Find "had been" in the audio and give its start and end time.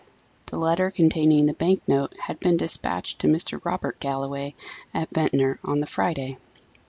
2.21-2.57